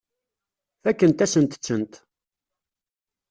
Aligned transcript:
Fakkent-asent-tent. 0.81 1.93